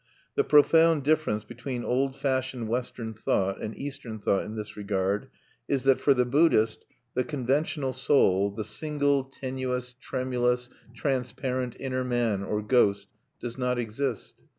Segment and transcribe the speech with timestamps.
[0.33, 5.29] The profound difference between old fashioned Western thought and Eastern thought in this regard
[5.67, 12.41] is, that for the Buddhist the conventional soul the single, tenuous, tremulous, transparent inner man,
[12.41, 13.09] or ghost
[13.39, 14.41] does not exist.